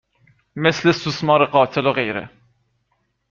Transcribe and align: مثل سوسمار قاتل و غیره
مثل 0.55 0.93
سوسمار 0.93 1.45
قاتل 1.45 1.85
و 1.85 1.91
غیره 1.93 2.29